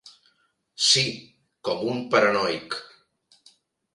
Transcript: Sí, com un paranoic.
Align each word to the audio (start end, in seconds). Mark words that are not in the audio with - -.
Sí, 0.85 1.03
com 1.69 1.83
un 1.91 2.01
paranoic. 2.15 2.79